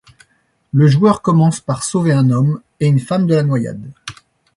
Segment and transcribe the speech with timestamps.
[0.73, 3.93] Le joueur commence par sauver un homme et une femme de la noyade.